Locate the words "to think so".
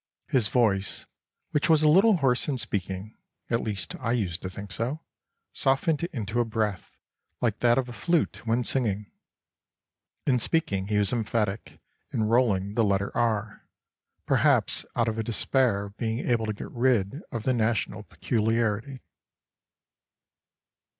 4.41-5.01